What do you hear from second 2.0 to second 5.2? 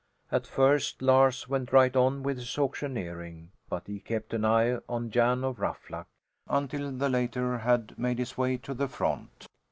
with his auctioneering, but he kept an eye on